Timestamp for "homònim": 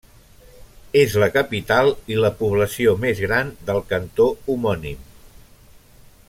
4.55-5.07